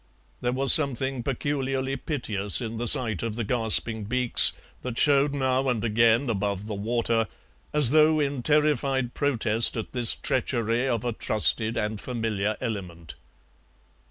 There 0.39 0.51
was 0.51 0.73
something 0.73 1.21
peculiarly 1.21 1.95
piteous 1.95 2.59
in 2.59 2.77
the 2.79 2.87
sight 2.87 3.21
of 3.21 3.35
the 3.35 3.43
gasping 3.43 4.05
beaks 4.05 4.51
that 4.81 4.97
showed 4.97 5.31
now 5.31 5.69
and 5.69 5.83
again 5.85 6.27
above 6.27 6.65
the 6.65 6.73
water, 6.73 7.27
as 7.71 7.91
though 7.91 8.19
in 8.19 8.41
terrified 8.41 9.13
protest 9.13 9.77
at 9.77 9.91
this 9.93 10.15
treachery 10.15 10.87
of 10.89 11.05
a 11.05 11.13
trusted 11.13 11.77
and 11.77 12.01
familiar 12.01 12.57
element. 12.59 13.13